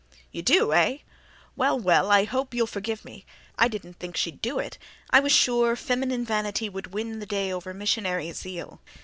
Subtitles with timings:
[0.31, 0.97] "You do, eh?
[1.55, 3.23] Well, well, I hope you'll forgive me.
[3.59, 4.79] I didn't think she'd do it
[5.11, 8.81] I was sure feminine vanity would win the day over missionary zeal.